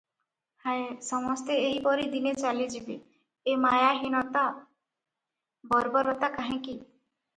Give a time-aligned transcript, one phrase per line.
[0.67, 0.77] ହାୟ!
[1.07, 2.97] ସମସ୍ତେ ଏହିପରି ଦିନେ ଚାଲିଯିବେ-
[3.53, 4.45] ଏମାୟା, ହୀନତା,
[5.75, 6.79] ବର୍ବରତା କାହିଁକି?